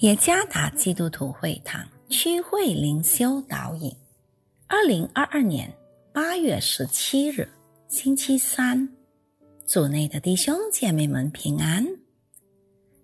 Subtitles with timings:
[0.00, 3.90] 耶加达基督徒会堂区会灵修导引，
[4.66, 5.72] 二零二二年
[6.12, 7.48] 八月十七日，
[7.88, 8.90] 星期三，
[9.64, 11.86] 组内的弟兄姐妹们平安。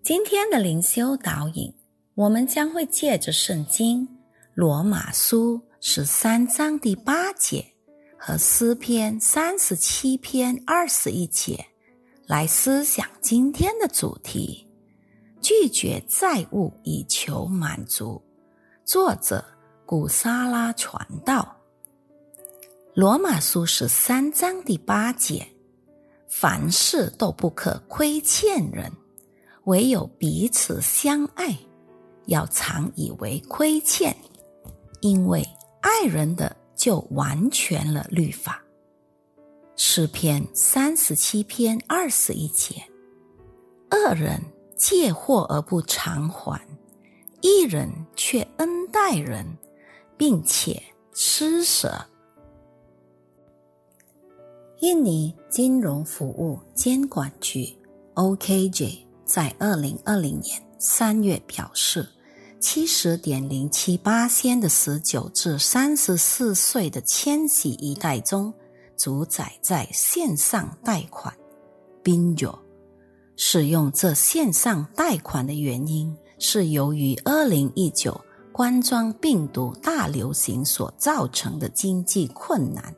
[0.02, 1.72] 今天的灵修导引，
[2.14, 4.06] 我们将会借着圣经
[4.52, 7.64] 罗马书十三章第八节
[8.18, 11.64] 和诗篇三十七篇二十一节
[12.26, 14.68] 来思想今天的主题。
[15.42, 18.22] 拒绝债务以求满足。
[18.84, 19.44] 作者
[19.84, 21.56] 古沙拉传道。
[22.94, 25.48] 罗马书十三章第八节：
[26.28, 28.92] 凡事都不可亏欠人，
[29.64, 31.58] 唯有彼此相爱，
[32.26, 34.16] 要常以为亏欠，
[35.00, 35.44] 因为
[35.80, 38.62] 爱人的就完全了律法。
[39.74, 42.84] 诗篇三十七篇二十一节：
[43.90, 44.40] 恶人。
[44.82, 46.60] 借货而不偿还，
[47.40, 49.46] 一人却恩待人，
[50.16, 52.04] 并且施舍。
[54.80, 57.72] 印尼金融服务监管局
[58.16, 62.08] （OKJ） 在二零二零年三月表示，
[62.58, 68.52] 七十点零七八仙的十九至三十四岁的千禧一代中，
[68.96, 71.32] 主宰在线上贷款
[72.02, 72.61] b i n o。
[73.36, 78.20] 使用这线上贷款的原因是由于二零一九
[78.52, 82.94] 冠状病毒大流行所造成的经济困难，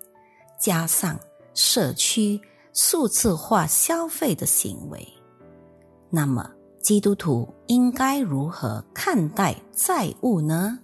[0.61, 1.19] 加上
[1.55, 2.41] 社区
[2.73, 5.07] 数字化消费的行为。
[6.11, 6.51] 那么，
[6.83, 10.79] 基督徒应该如何看待债务呢？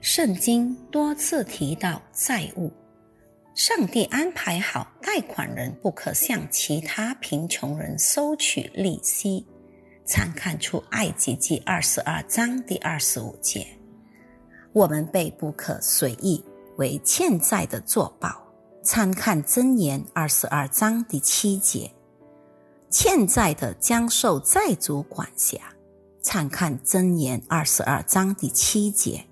[0.00, 2.72] 圣经多次提到债务。
[3.62, 9.46] 上帝安排好，贷款人不可向其他贫穷人收取利息。
[10.06, 13.66] 参看出埃及记二十二章第二十五节。
[14.72, 16.42] 我们被不可随意
[16.78, 18.34] 为欠债的作保。
[18.82, 21.92] 参看箴言二十二章第七节。
[22.88, 25.58] 欠债的将受债主管辖。
[26.22, 29.22] 参看箴言二十二章第七节。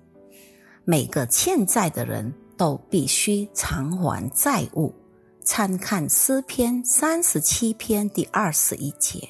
[0.85, 2.31] 每个欠债的人。
[2.59, 4.93] 都必须偿还债务。
[5.41, 9.27] 参看诗篇三十七篇第二十一节。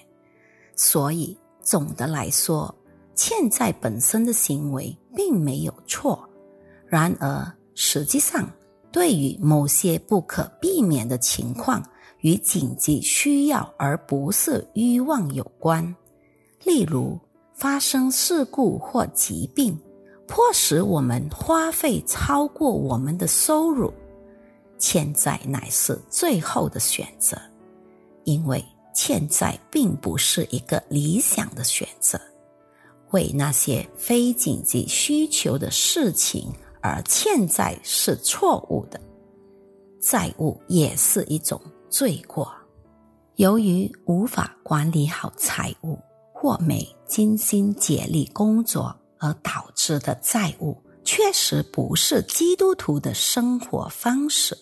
[0.76, 2.74] 所以，总的来说，
[3.14, 6.28] 欠债本身的行为并没有错。
[6.88, 8.52] 然而，实际上，
[8.92, 11.88] 对于某些不可避免的情况
[12.22, 15.96] 与紧急需要而不是欲望有关，
[16.64, 17.18] 例如
[17.54, 19.80] 发生事故或疾病。
[20.30, 23.92] 迫使我们花费超过我们的收入，
[24.78, 27.36] 欠债乃是最后的选择，
[28.26, 28.64] 因为
[28.94, 32.22] 欠债并不是一个理想的选择。
[33.10, 39.02] 为那些非紧急需求的事情而欠债是错误的，
[40.00, 41.60] 债务也是一种
[41.90, 42.54] 罪过。
[43.38, 45.98] 由于无法管理好财务，
[46.32, 48.96] 或没尽心竭力工作。
[49.22, 54.56] 而导致的债务确实不是基督徒的生活方式，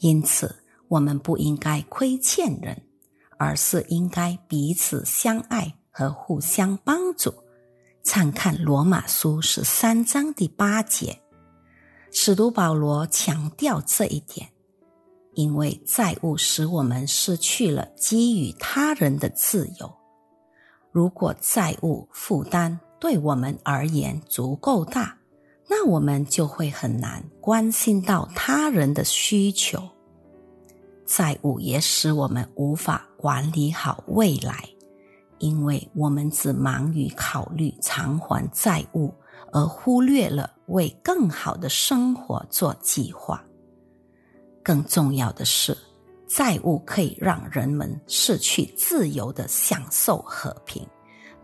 [0.00, 0.54] 因此
[0.88, 2.82] 我们不应该亏欠人，
[3.38, 7.32] 而是应该彼此相爱和互相帮助。
[8.02, 11.20] 参看罗马书十三章第八节，
[12.12, 14.48] 使徒保罗强调这一点，
[15.34, 19.92] 因为债务使我们失去了给予他人的自由。
[20.92, 25.16] 如果债务负担，对我们而言足够大，
[25.68, 29.82] 那我们就会很难关心到他人的需求。
[31.04, 34.68] 债务也使我们无法管理好未来，
[35.38, 39.12] 因为我们只忙于考虑偿还债务，
[39.52, 43.42] 而忽略了为更好的生活做计划。
[44.64, 45.76] 更重要的是，
[46.26, 50.84] 债务可以让人们失去自由的享受和平。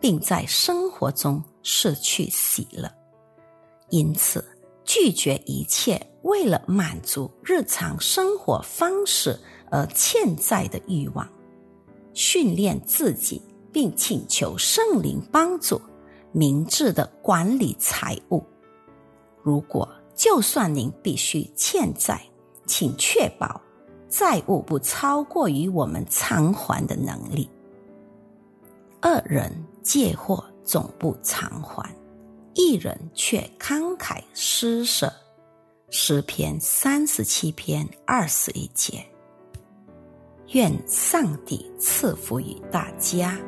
[0.03, 2.91] 并在生活中失去喜乐，
[3.91, 4.45] 因此
[4.85, 9.39] 拒绝一切为了满足日常生活方式
[9.71, 11.27] 而欠债的欲望，
[12.15, 13.41] 训练自己，
[13.73, 15.81] 并请求圣灵帮助，
[16.33, 18.43] 明智的管理财务。
[19.41, 22.21] 如果就算您必须欠债，
[22.67, 23.61] 请确保
[24.09, 27.49] 债务不超过于我们偿还的能力。
[29.01, 29.53] 二人。
[29.83, 31.95] 借货总不偿还，
[32.55, 35.13] 一人却慷慨施舍。
[35.91, 39.05] 诗篇三十七篇二十一节。
[40.49, 43.39] 愿上帝赐福于大家。